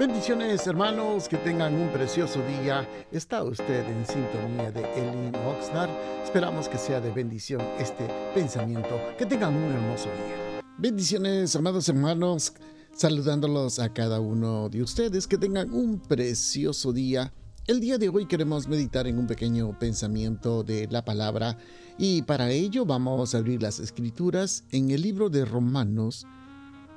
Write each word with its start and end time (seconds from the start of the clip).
Bendiciones 0.00 0.66
hermanos, 0.66 1.28
que 1.28 1.36
tengan 1.36 1.74
un 1.74 1.90
precioso 1.90 2.40
día. 2.62 2.88
Está 3.12 3.44
usted 3.44 3.86
en 3.86 4.06
sintonía 4.06 4.72
de 4.72 4.80
Elin 4.94 5.36
Oxnard. 5.44 5.90
Esperamos 6.24 6.70
que 6.70 6.78
sea 6.78 7.02
de 7.02 7.10
bendición 7.10 7.60
este 7.78 8.08
pensamiento. 8.34 8.98
Que 9.18 9.26
tengan 9.26 9.54
un 9.54 9.70
hermoso 9.70 10.06
día. 10.06 10.62
Bendiciones 10.78 11.54
amados 11.54 11.86
hermanos, 11.90 12.54
saludándolos 12.94 13.78
a 13.78 13.92
cada 13.92 14.20
uno 14.20 14.70
de 14.70 14.82
ustedes. 14.82 15.26
Que 15.26 15.36
tengan 15.36 15.70
un 15.70 16.00
precioso 16.00 16.94
día. 16.94 17.34
El 17.66 17.80
día 17.80 17.98
de 17.98 18.08
hoy 18.08 18.24
queremos 18.24 18.68
meditar 18.68 19.06
en 19.06 19.18
un 19.18 19.26
pequeño 19.26 19.78
pensamiento 19.78 20.62
de 20.62 20.88
la 20.90 21.04
palabra 21.04 21.58
y 21.98 22.22
para 22.22 22.48
ello 22.48 22.86
vamos 22.86 23.34
a 23.34 23.38
abrir 23.38 23.60
las 23.60 23.78
escrituras 23.78 24.64
en 24.70 24.92
el 24.92 25.02
libro 25.02 25.28
de 25.28 25.44
Romanos 25.44 26.26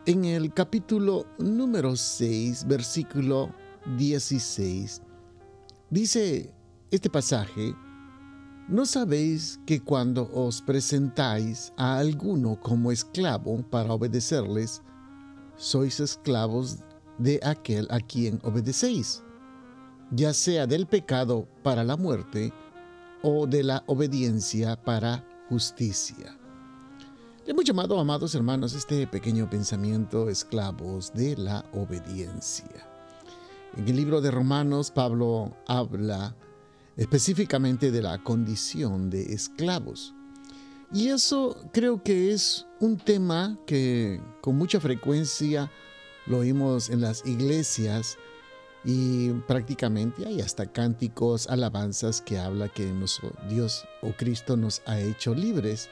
en 0.05 0.25
el 0.25 0.53
capítulo 0.53 1.25
número 1.37 1.95
6, 1.95 2.67
versículo 2.67 3.49
16, 3.97 5.01
dice 5.89 6.53
este 6.91 7.09
pasaje, 7.09 7.73
¿no 8.67 8.85
sabéis 8.85 9.61
que 9.65 9.79
cuando 9.79 10.29
os 10.33 10.61
presentáis 10.61 11.71
a 11.77 11.99
alguno 11.99 12.59
como 12.59 12.91
esclavo 12.91 13.63
para 13.69 13.93
obedecerles, 13.93 14.81
sois 15.55 16.01
esclavos 16.01 16.79
de 17.17 17.39
aquel 17.41 17.87
a 17.89 18.01
quien 18.01 18.41
obedecéis, 18.43 19.23
ya 20.11 20.33
sea 20.33 20.67
del 20.67 20.85
pecado 20.85 21.47
para 21.63 21.85
la 21.85 21.95
muerte 21.95 22.51
o 23.21 23.47
de 23.47 23.63
la 23.63 23.83
obediencia 23.87 24.75
para 24.75 25.25
justicia? 25.47 26.42
Hemos 27.45 27.65
llamado, 27.65 27.99
amados 27.99 28.33
hermanos, 28.35 28.73
este 28.73 29.05
pequeño 29.05 29.49
pensamiento 29.49 30.29
esclavos 30.29 31.13
de 31.13 31.35
la 31.35 31.65
obediencia. 31.73 32.87
En 33.75 33.85
el 33.85 33.97
libro 33.97 34.21
de 34.21 34.31
Romanos, 34.31 34.91
Pablo 34.91 35.51
habla 35.67 36.37
específicamente 36.95 37.91
de 37.91 38.01
la 38.01 38.23
condición 38.23 39.09
de 39.09 39.33
esclavos. 39.33 40.13
Y 40.93 41.09
eso 41.09 41.57
creo 41.73 42.01
que 42.01 42.31
es 42.31 42.65
un 42.79 42.95
tema 42.95 43.59
que 43.67 44.21
con 44.39 44.55
mucha 44.55 44.79
frecuencia 44.79 45.69
lo 46.27 46.37
oímos 46.37 46.89
en 46.89 47.01
las 47.01 47.25
iglesias 47.25 48.17
y 48.85 49.31
prácticamente 49.49 50.25
hay 50.25 50.39
hasta 50.39 50.65
cánticos, 50.65 51.49
alabanzas 51.49 52.21
que 52.21 52.39
habla 52.39 52.69
que 52.69 52.89
Dios 53.49 53.83
o 54.01 54.13
Cristo 54.13 54.55
nos 54.55 54.81
ha 54.85 55.01
hecho 55.01 55.35
libres. 55.35 55.89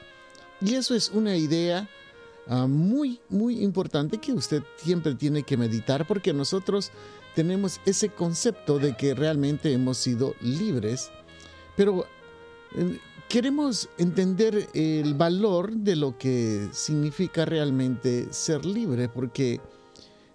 Y 0.64 0.74
eso 0.74 0.94
es 0.94 1.10
una 1.10 1.36
idea 1.36 1.88
ah, 2.46 2.66
muy, 2.66 3.20
muy 3.28 3.62
importante 3.62 4.18
que 4.18 4.32
usted 4.32 4.62
siempre 4.76 5.14
tiene 5.16 5.42
que 5.42 5.56
meditar 5.56 6.06
porque 6.06 6.32
nosotros 6.32 6.92
tenemos 7.34 7.80
ese 7.84 8.10
concepto 8.10 8.78
de 8.78 8.96
que 8.96 9.14
realmente 9.14 9.72
hemos 9.72 9.98
sido 9.98 10.34
libres, 10.40 11.10
pero 11.76 12.06
eh, 12.76 12.98
queremos 13.28 13.88
entender 13.98 14.68
el 14.74 15.14
valor 15.14 15.72
de 15.72 15.96
lo 15.96 16.16
que 16.16 16.68
significa 16.72 17.44
realmente 17.44 18.28
ser 18.32 18.64
libre, 18.64 19.08
porque 19.08 19.60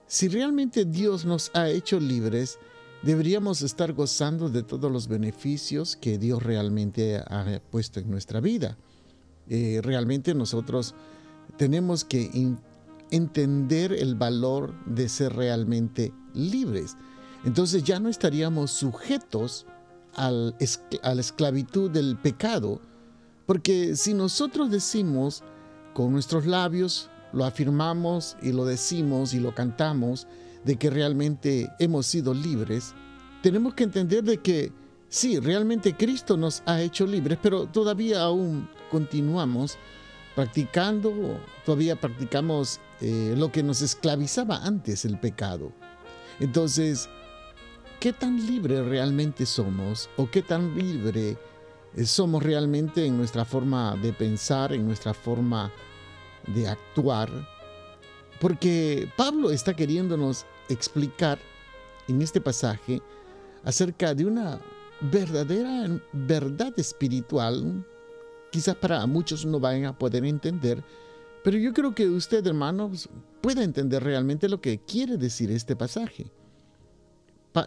si 0.08 0.28
realmente 0.28 0.83
Dios 0.83 1.23
nos 1.23 1.52
ha 1.53 1.70
hecho 1.70 2.00
libres, 2.00 2.59
deberíamos 3.03 3.61
estar 3.61 3.94
gozando 3.94 4.50
de 4.50 4.64
todos 4.64 4.92
los 4.92 5.08
beneficios 5.08 5.95
que 5.95 6.17
Dios 6.17 6.42
realmente 6.44 7.17
ha 7.17 7.61
puesto 7.70 8.00
en 8.00 8.09
nuestra 8.09 8.42
vida. 8.42 8.78
Eh, 9.49 9.79
realmente 9.83 10.33
nosotros 10.33 10.93
tenemos 11.57 12.03
que 12.03 12.29
entender 13.11 13.93
el 13.93 14.15
valor 14.15 14.73
de 14.85 15.09
ser 15.09 15.33
realmente 15.33 16.13
libres. 16.33 16.97
Entonces 17.45 17.83
ya 17.83 17.99
no 17.99 18.09
estaríamos 18.09 18.71
sujetos 18.71 19.65
a 20.13 20.31
la 20.31 21.21
esclavitud 21.21 21.91
del 21.91 22.17
pecado, 22.17 22.81
porque 23.45 23.95
si 23.95 24.13
nosotros 24.13 24.71
decimos 24.71 25.43
con 25.93 26.11
nuestros 26.11 26.45
labios, 26.45 27.09
lo 27.33 27.45
afirmamos 27.45 28.36
y 28.41 28.52
lo 28.52 28.65
decimos 28.65 29.33
y 29.33 29.39
lo 29.39 29.53
cantamos, 29.53 30.27
de 30.65 30.75
que 30.75 30.89
realmente 30.89 31.71
hemos 31.80 32.05
sido 32.07 32.33
libres, 32.33 32.93
tenemos 33.41 33.73
que 33.73 33.83
entender 33.83 34.23
de 34.23 34.39
que 34.39 34.73
sí, 35.09 35.39
realmente 35.39 35.95
Cristo 35.95 36.37
nos 36.37 36.63
ha 36.65 36.81
hecho 36.81 37.05
libres, 37.05 37.37
pero 37.41 37.67
todavía 37.67 38.21
aún 38.21 38.69
continuamos 38.91 39.77
practicando, 40.35 41.39
todavía 41.65 41.95
practicamos 41.95 42.79
eh, 43.01 43.33
lo 43.35 43.51
que 43.51 43.63
nos 43.63 43.81
esclavizaba 43.81 44.57
antes, 44.63 45.03
el 45.05 45.19
pecado. 45.19 45.71
Entonces, 46.39 47.09
¿qué 47.99 48.13
tan 48.13 48.45
libre 48.45 48.83
realmente 48.83 49.45
somos 49.45 50.09
o 50.15 50.29
qué 50.29 50.43
tan 50.43 50.77
libre 50.77 51.37
eh, 51.95 52.05
somos 52.05 52.43
realmente 52.43 53.05
en 53.05 53.17
nuestra 53.17 53.45
forma 53.45 53.95
de 53.95 54.13
pensar, 54.13 54.73
en 54.73 54.85
nuestra 54.85 55.13
forma 55.13 55.71
de 56.45 56.67
actuar? 56.67 57.29
Porque 58.39 59.11
Pablo 59.17 59.49
está 59.49 59.75
queriéndonos 59.75 60.45
explicar 60.69 61.39
en 62.07 62.21
este 62.21 62.39
pasaje 62.39 63.01
acerca 63.63 64.13
de 64.13 64.25
una 64.25 64.59
verdadera 65.02 66.02
verdad 66.11 66.73
espiritual 66.77 67.85
quizás 68.52 68.75
para 68.75 69.05
muchos 69.05 69.45
no 69.45 69.59
vayan 69.59 69.85
a 69.85 69.97
poder 69.97 70.25
entender, 70.25 70.83
pero 71.43 71.58
yo 71.58 71.73
creo 71.73 71.93
que 71.93 72.08
usted, 72.08 72.45
hermanos, 72.45 73.09
pueda 73.41 73.63
entender 73.63 74.03
realmente 74.03 74.49
lo 74.49 74.61
que 74.61 74.80
quiere 74.80 75.17
decir 75.17 75.52
este 75.52 75.75
pasaje. 75.75 76.27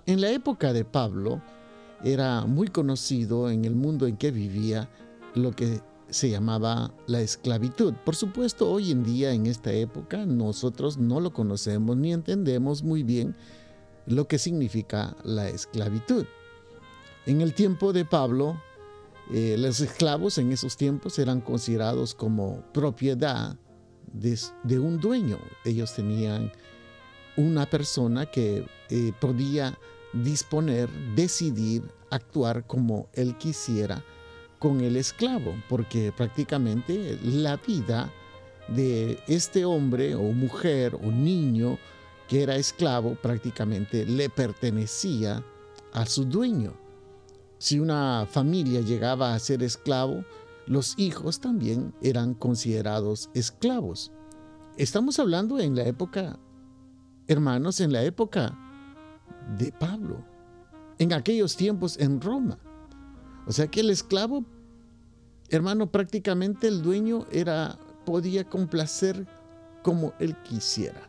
en 0.07 0.21
la 0.21 0.31
época 0.31 0.73
de 0.73 0.85
Pablo 0.85 1.43
era 2.05 2.45
muy 2.47 2.69
conocido 2.69 3.51
en 3.51 3.65
el 3.65 3.75
mundo 3.75 4.07
en 4.07 4.17
que 4.17 4.31
vivía 4.31 4.89
lo 5.35 5.53
que 5.53 5.81
se 6.09 6.31
llamaba 6.31 6.93
la 7.07 7.21
esclavitud. 7.21 7.95
Por 8.05 8.17
supuesto, 8.17 8.71
hoy 8.71 8.91
en 8.91 9.05
día, 9.05 9.33
en 9.33 9.47
esta 9.47 9.73
época, 9.73 10.27
nosotros 10.27 10.99
no 10.99 11.21
lo 11.21 11.33
conocemos 11.33 11.97
ni 11.97 12.13
entendemos 12.13 12.83
muy 12.83 13.03
bien 13.03 13.37
lo 14.07 14.27
que 14.27 14.39
significa 14.39 15.17
la 15.25 15.49
esclavitud. 15.49 16.27
En 17.27 17.41
el 17.41 17.55
tiempo 17.55 17.93
de 17.93 18.05
Pablo, 18.05 18.61
eh, 19.33 19.57
los 19.59 19.81
esclavos 19.81 20.39
en 20.39 20.53
esos 20.53 20.77
tiempos 20.77 21.19
eran 21.19 21.41
considerados 21.41 22.15
como 22.15 22.63
propiedad 22.73 23.57
de, 24.13 24.79
un 24.79 24.99
dueño. 24.99 25.39
Ellos 25.65 25.95
tenían 25.95 26.51
una 27.37 27.67
persona 27.67 28.27
que 28.27 28.67
eh, 28.89 29.13
podía 29.21 29.79
disponer, 30.13 30.89
decidir, 31.15 31.83
actuar 32.11 32.67
como 32.67 33.09
él 33.13 33.37
quisiera 33.39 34.03
con 34.59 34.81
el 34.81 34.97
esclavo, 34.97 35.55
porque 35.69 36.13
prácticamente 36.17 37.19
la 37.23 37.57
vida 37.57 38.13
de 38.69 39.19
este 39.29 39.65
hombre 39.65 40.15
o 40.15 40.23
mujer 40.33 40.97
o 40.97 41.07
niño 41.11 41.79
que 42.29 42.43
era 42.43 42.57
esclavo 42.57 43.15
prácticamente 43.15 44.05
le 44.05 44.29
pertenecía 44.29 45.45
a 45.93 46.07
su 46.07 46.25
dueño. 46.25 46.75
Si 47.61 47.79
una 47.79 48.27
familia 48.27 48.81
llegaba 48.81 49.35
a 49.35 49.39
ser 49.39 49.63
esclavo, 49.63 50.25
los 50.67 50.99
hijos 50.99 51.41
también 51.41 51.93
eran 52.01 52.33
considerados 52.33 53.29
esclavos. 53.35 54.13
Estamos 54.79 55.19
hablando 55.19 55.59
en 55.59 55.77
la 55.77 55.85
época, 55.85 56.39
hermanos, 57.27 57.81
en 57.81 57.93
la 57.93 58.03
época 58.03 58.59
de 59.59 59.73
Pablo, 59.73 60.25
en 60.99 61.13
aquellos 61.13 61.55
tiempos 61.55 61.99
en 61.99 62.23
Roma. 62.23 62.59
O 63.47 63.53
sea 63.53 63.67
que 63.67 63.81
el 63.81 63.91
esclavo, 63.91 64.47
hermano, 65.51 65.93
prácticamente 65.93 66.67
el 66.67 66.81
dueño 66.81 67.27
era 67.31 67.79
podía 68.07 68.45
complacer 68.45 69.27
como 69.83 70.15
él 70.19 70.35
quisiera. 70.45 71.03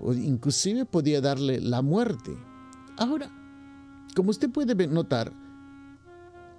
Inclusive 0.00 0.86
podía 0.86 1.20
darle 1.20 1.60
la 1.60 1.82
muerte. 1.82 2.34
Ahora, 2.96 3.30
como 4.16 4.30
usted 4.30 4.50
puede 4.50 4.74
notar, 4.88 5.30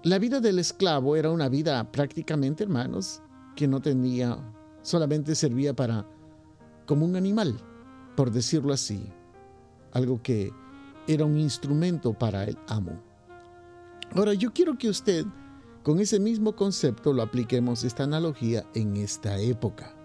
la 0.03 0.19
vida 0.19 0.39
del 0.39 0.59
esclavo 0.59 1.15
era 1.15 1.31
una 1.31 1.49
vida 1.49 1.91
prácticamente, 1.91 2.63
hermanos, 2.63 3.19
que 3.55 3.67
no 3.67 3.81
tenía, 3.81 4.37
solamente 4.83 5.33
servía 5.33 5.75
para, 5.75 6.07
como 6.85 7.03
un 7.03 7.15
animal, 7.15 7.59
por 8.15 8.29
decirlo 8.29 8.73
así, 8.73 9.11
algo 9.91 10.21
que 10.21 10.51
era 11.07 11.25
un 11.25 11.39
instrumento 11.39 12.13
para 12.13 12.43
el 12.43 12.55
amo. 12.67 13.01
Ahora, 14.11 14.35
yo 14.35 14.53
quiero 14.53 14.77
que 14.77 14.89
usted, 14.89 15.25
con 15.81 15.99
ese 15.99 16.19
mismo 16.19 16.55
concepto, 16.55 17.11
lo 17.11 17.23
apliquemos 17.23 17.83
esta 17.83 18.03
analogía 18.03 18.67
en 18.75 18.97
esta 18.97 19.39
época, 19.39 19.95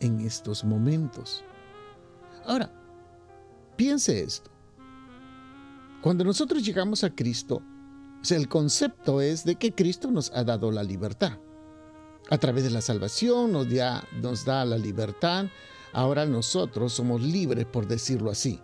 en 0.00 0.20
estos 0.20 0.64
momentos. 0.64 1.44
Ahora, 2.46 2.72
piense 3.76 4.22
esto. 4.22 4.57
Cuando 6.08 6.24
nosotros 6.24 6.64
llegamos 6.64 7.04
a 7.04 7.14
Cristo, 7.14 7.60
el 8.30 8.48
concepto 8.48 9.20
es 9.20 9.44
de 9.44 9.56
que 9.56 9.74
Cristo 9.74 10.10
nos 10.10 10.30
ha 10.30 10.42
dado 10.42 10.70
la 10.70 10.82
libertad. 10.82 11.38
A 12.30 12.38
través 12.38 12.64
de 12.64 12.70
la 12.70 12.80
salvación 12.80 13.52
nos 13.52 13.68
da, 13.68 14.08
nos 14.22 14.42
da 14.46 14.64
la 14.64 14.78
libertad. 14.78 15.48
Ahora 15.92 16.24
nosotros 16.24 16.94
somos 16.94 17.20
libres, 17.20 17.66
por 17.66 17.86
decirlo 17.86 18.30
así. 18.30 18.58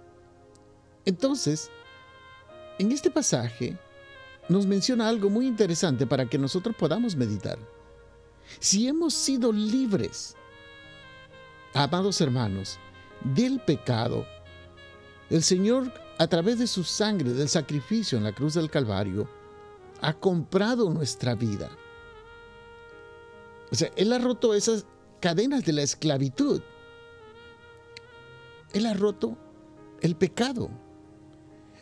Entonces, 1.05 1.71
en 2.79 2.93
este 2.93 3.11
pasaje 3.11 3.79
nos 4.49 4.65
menciona 4.65 5.07
algo 5.07 5.29
muy 5.29 5.47
interesante 5.47 6.07
para 6.07 6.25
que 6.25 6.39
nosotros 6.39 6.75
podamos 6.75 7.15
meditar. 7.15 7.59
Si 8.59 8.89
hemos 8.89 9.13
sido 9.13 9.53
libres, 9.53 10.35
amados 11.75 12.23
hermanos, 12.23 12.79
del 13.23 13.61
pecado, 13.61 14.25
el 15.29 15.43
Señor, 15.43 15.93
a 16.19 16.27
través 16.27 16.59
de 16.59 16.67
su 16.67 16.85
sangre, 16.85 17.33
del 17.33 17.49
sacrificio 17.49 18.19
en 18.19 18.25
la 18.25 18.33
cruz 18.33 18.55
del 18.55 18.71
Calvario, 18.71 19.29
ha 20.01 20.13
comprado 20.13 20.91
nuestra 20.91 21.35
vida. 21.35 21.71
O 23.71 23.75
sea, 23.75 23.91
Él 23.97 24.13
ha 24.13 24.19
roto 24.19 24.55
esas 24.55 24.87
cadenas 25.21 25.65
de 25.65 25.73
la 25.73 25.83
esclavitud. 25.83 26.63
Él 28.73 28.87
ha 28.87 28.95
roto 28.95 29.37
el 30.01 30.17
pecado. 30.17 30.71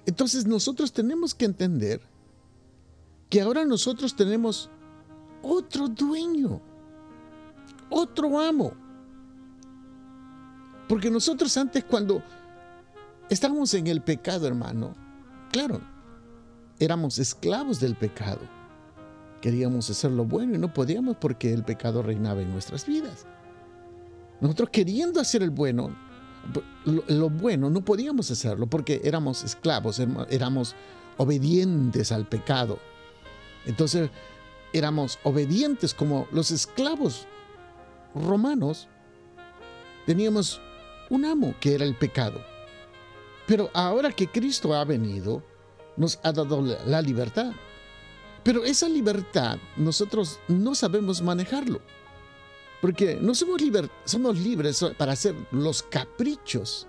Entonces 0.06 0.46
nosotros 0.46 0.92
tenemos 0.92 1.34
que 1.34 1.44
entender 1.44 2.00
que 3.28 3.40
ahora 3.40 3.64
nosotros 3.64 4.14
tenemos 4.14 4.70
otro 5.42 5.88
dueño, 5.88 6.60
otro 7.90 8.40
amo. 8.40 8.72
Porque 10.88 11.10
nosotros 11.10 11.56
antes 11.56 11.84
cuando 11.84 12.22
estábamos 13.28 13.72
en 13.74 13.86
el 13.86 14.02
pecado, 14.02 14.46
hermano, 14.46 14.94
claro, 15.50 15.80
éramos 16.78 17.18
esclavos 17.18 17.80
del 17.80 17.94
pecado. 17.94 18.40
Queríamos 19.40 19.90
hacer 19.90 20.10
lo 20.12 20.24
bueno 20.24 20.54
y 20.54 20.58
no 20.58 20.72
podíamos 20.72 21.16
porque 21.16 21.52
el 21.52 21.64
pecado 21.64 22.02
reinaba 22.02 22.42
en 22.42 22.52
nuestras 22.52 22.86
vidas. 22.86 23.26
Nosotros 24.40 24.70
queriendo 24.70 25.20
hacer 25.20 25.42
el 25.42 25.50
bueno, 25.50 25.94
lo, 26.84 27.30
bueno 27.30 27.70
no 27.70 27.84
podíamos 27.84 28.30
hacerlo 28.30 28.66
porque 28.66 29.00
éramos 29.04 29.44
esclavos, 29.44 30.00
éramos 30.30 30.74
obedientes 31.16 32.12
al 32.12 32.26
pecado. 32.26 32.78
Entonces 33.66 34.10
éramos 34.72 35.18
obedientes 35.22 35.94
como 35.94 36.26
los 36.32 36.50
esclavos 36.50 37.26
romanos. 38.14 38.88
Teníamos 40.06 40.60
un 41.10 41.24
amo 41.24 41.54
que 41.60 41.74
era 41.74 41.84
el 41.84 41.96
pecado. 41.96 42.51
Pero 43.52 43.68
ahora 43.74 44.10
que 44.10 44.28
Cristo 44.28 44.72
ha 44.72 44.82
venido, 44.82 45.42
nos 45.98 46.18
ha 46.22 46.32
dado 46.32 46.62
la 46.62 47.02
libertad. 47.02 47.52
Pero 48.42 48.64
esa 48.64 48.88
libertad 48.88 49.58
nosotros 49.76 50.40
no 50.48 50.74
sabemos 50.74 51.20
manejarlo. 51.20 51.82
Porque 52.80 53.18
no 53.20 53.34
somos, 53.34 53.60
libres 54.40 54.82
para 54.96 55.12
hacer 55.12 55.34
los 55.50 55.82
caprichos 55.82 56.86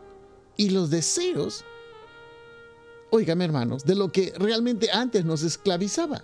y 0.55 0.69
los 0.69 0.89
deseos, 0.89 1.65
oígame 3.09 3.43
hermanos, 3.43 3.83
de 3.83 3.95
lo 3.95 4.09
que 4.09 4.31
realmente 4.37 4.89
antes 4.89 5.25
nos 5.25 5.43
esclavizaba. 5.43 6.23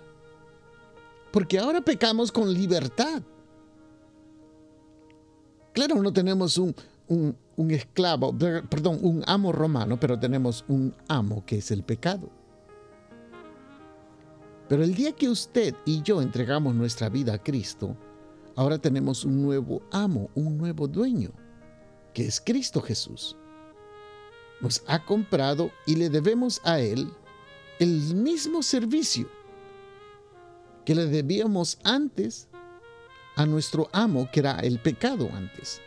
Porque 1.32 1.58
ahora 1.58 1.82
pecamos 1.82 2.32
con 2.32 2.50
libertad. 2.50 3.20
Claro, 5.74 5.96
no 5.96 6.10
tenemos 6.14 6.56
un, 6.56 6.74
un, 7.10 7.36
esclavo, 7.70 8.36
perdón, 8.38 9.00
un 9.02 9.22
amo 9.26 9.52
romano, 9.52 9.98
pero 9.98 10.18
tenemos 10.18 10.64
un 10.68 10.94
amo 11.08 11.44
que 11.44 11.58
es 11.58 11.70
el 11.70 11.82
pecado. 11.82 12.30
Pero 14.68 14.84
el 14.84 14.94
día 14.94 15.12
que 15.12 15.28
usted 15.28 15.74
y 15.84 16.00
yo 16.02 16.22
entregamos 16.22 16.74
nuestra 16.74 17.08
vida 17.08 17.34
a 17.34 17.42
Cristo, 17.42 17.96
ahora 18.54 18.78
tenemos 18.78 19.24
un 19.24 19.42
nuevo 19.42 19.82
amo, 19.90 20.30
un 20.36 20.56
nuevo 20.56 20.86
dueño, 20.86 21.32
que 22.14 22.26
es 22.26 22.40
Cristo 22.40 22.80
Jesús. 22.80 23.36
Nos 24.60 24.84
ha 24.86 25.04
comprado 25.04 25.72
y 25.86 25.96
le 25.96 26.08
debemos 26.08 26.60
a 26.64 26.78
Él 26.78 27.12
el 27.80 28.14
mismo 28.14 28.62
servicio 28.62 29.26
que 30.84 30.94
le 30.94 31.06
debíamos 31.06 31.78
antes 31.82 32.48
a 33.34 33.46
nuestro 33.46 33.88
amo, 33.92 34.28
que 34.32 34.40
era 34.40 34.60
el 34.60 34.78
pecado 34.78 35.28
antes. 35.34 35.80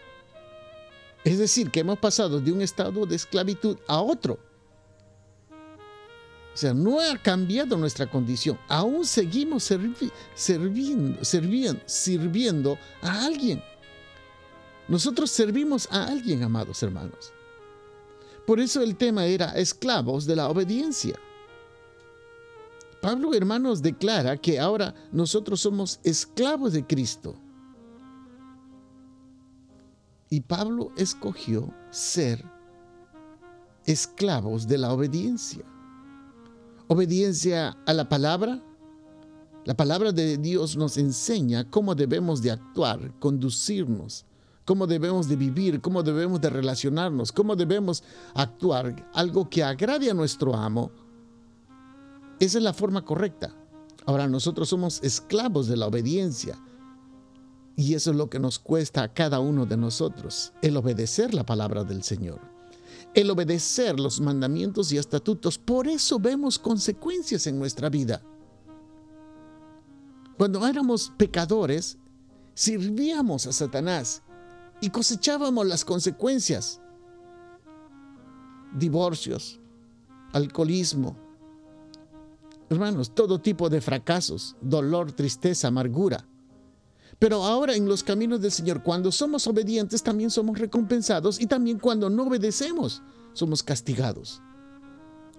Es 1.24 1.40
decir, 1.40 1.72
que 1.72 1.80
hemos 1.80 2.00
pasado 2.00 2.40
de 2.40 2.52
un 2.52 2.62
estado 2.62 3.06
de 3.06 3.16
esclavitud 3.16 3.78
a 3.88 4.02
otro. 4.02 4.40
O 6.54 6.58
sea, 6.58 6.74
no 6.74 7.00
ha 7.00 7.18
cambiado 7.18 7.78
nuestra 7.78 8.10
condición. 8.10 8.60
Aún 8.68 9.06
seguimos 9.06 9.72
sirviendo, 10.36 11.18
a 13.02 13.26
alguien. 13.26 13.64
Nosotros 14.88 15.32
servimos 15.32 15.88
a 15.92 16.06
alguien, 16.06 16.44
amados 16.44 16.84
hermanos. 16.84 17.34
Por 18.46 18.60
eso 18.60 18.82
el 18.82 18.98
tema 18.98 19.26
era 19.26 19.52
esclavos 19.52 20.26
de 20.26 20.36
la 20.36 20.50
obediencia. 20.50 21.18
Pablo, 23.02 23.34
hermanos, 23.34 23.82
declara 23.82 24.38
que 24.38 24.60
ahora 24.60 24.94
nosotros 25.12 25.62
somos 25.62 26.00
esclavos 26.04 26.74
de 26.74 26.86
Cristo. 26.86 27.36
Y 30.34 30.42
Pablo 30.42 30.92
escogió 30.98 31.72
ser 31.92 32.44
esclavos 33.86 34.68
de 34.68 34.80
la 34.80 34.92
obediencia. 34.92 35.64
Obediencia 36.88 37.78
a 37.86 37.94
la 37.94 38.10
palabra. 38.10 38.60
La 39.66 39.76
palabra 39.76 40.12
de 40.12 40.40
Dios 40.40 40.76
nos 40.76 40.98
enseña 40.98 41.70
cómo 41.70 41.94
debemos 41.94 42.42
de 42.42 42.50
actuar, 42.50 43.14
conducirnos, 43.20 44.26
cómo 44.66 44.88
debemos 44.88 45.30
de 45.30 45.36
vivir, 45.36 45.82
cómo 45.82 46.02
debemos 46.02 46.42
de 46.42 46.50
relacionarnos, 46.50 47.32
cómo 47.32 47.56
debemos 47.56 48.04
actuar, 48.34 49.08
algo 49.14 49.48
que 49.48 49.64
agrade 49.64 50.10
a 50.10 50.16
nuestro 50.16 50.56
amo 50.56 50.90
esa 52.40 52.58
es 52.58 52.64
la 52.64 52.74
forma 52.74 53.06
correcta. 53.06 53.56
Ahora 54.08 54.28
nosotros 54.28 54.68
somos 54.68 55.00
esclavos 55.04 55.68
de 55.68 55.78
la 55.78 55.86
obediencia. 55.86 56.58
Y 57.76 57.96
eso 57.96 58.12
es 58.12 58.18
lo 58.18 58.30
que 58.30 58.40
nos 58.40 58.60
cuesta 58.60 59.04
a 59.04 59.14
cada 59.14 59.40
uno 59.40 59.66
de 59.66 59.78
nosotros, 59.78 60.54
el 60.62 60.78
obedecer 60.78 61.34
la 61.34 61.46
palabra 61.46 61.84
del 61.84 62.04
Señor, 62.04 62.40
el 63.16 63.32
obedecer 63.32 64.00
los 64.00 64.22
mandamientos 64.22 64.92
y 64.92 64.98
estatutos. 64.98 65.58
Por 65.58 65.88
eso 65.88 66.20
vemos 66.20 66.60
consecuencias 66.60 67.48
en 67.48 67.58
nuestra 67.58 67.90
vida. 67.90 68.22
Cuando 70.38 70.66
éramos 70.68 71.12
pecadores, 71.18 71.98
servíamos 72.54 73.48
a 73.48 73.52
Satanás 73.52 74.22
y 74.80 74.90
cosechábamos 74.90 75.66
las 75.66 75.84
consecuencias. 75.84 76.80
Divorcios, 78.76 79.60
alcoholismo, 80.32 81.16
hermanos, 82.70 83.14
todo 83.14 83.40
tipo 83.40 83.70
de 83.70 83.82
fracasos, 83.82 84.56
dolor, 84.62 85.12
tristeza, 85.12 85.68
amargura. 85.68 86.28
Pero 87.20 87.44
ahora 87.44 87.76
en 87.76 87.88
los 87.88 88.04
caminos 88.04 88.42
del 88.42 88.52
Señor, 88.52 88.84
cuando 88.84 89.12
somos 89.12 89.48
obedientes, 89.48 90.04
también 90.04 90.30
somos 90.30 90.60
recompensados 90.60 91.40
y 91.40 91.46
también 91.46 91.80
cuando 91.80 92.10
no 92.10 92.24
obedecemos, 92.24 93.02
somos 93.34 93.64
castigados. 93.64 94.42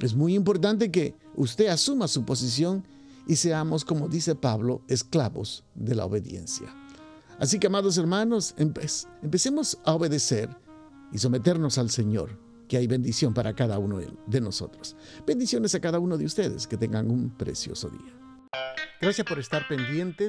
Es 0.00 0.14
muy 0.14 0.34
importante 0.34 0.90
que 0.90 1.14
usted 1.36 1.68
asuma 1.68 2.08
su 2.08 2.24
posición 2.24 2.84
y 3.26 3.36
seamos, 3.36 3.84
como 3.84 4.08
dice 4.08 4.34
Pablo, 4.34 4.82
esclavos 4.88 5.64
de 5.74 5.94
la 5.94 6.04
obediencia. 6.04 6.74
Así 7.38 7.58
que, 7.58 7.66
amados 7.66 7.98
hermanos, 7.98 8.54
empecemos 8.56 9.78
a 9.84 9.94
obedecer 9.94 10.48
y 11.12 11.18
someternos 11.18 11.78
al 11.78 11.90
Señor 11.90 12.38
que 12.68 12.76
hay 12.76 12.86
bendición 12.86 13.34
para 13.34 13.54
cada 13.54 13.78
uno 13.78 13.98
de 14.26 14.40
nosotros. 14.40 14.96
Bendiciones 15.26 15.74
a 15.74 15.80
cada 15.80 15.98
uno 15.98 16.16
de 16.16 16.24
ustedes, 16.24 16.66
que 16.66 16.76
tengan 16.76 17.10
un 17.10 17.30
precioso 17.30 17.90
día. 17.90 18.12
Gracias 19.00 19.26
por 19.26 19.38
estar 19.38 19.68
pendientes 19.68 20.28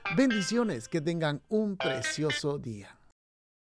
Bendiciones, 0.15 0.89
que 0.89 0.99
tengan 0.99 1.41
un 1.47 1.77
precioso 1.77 2.57
día. 2.57 3.00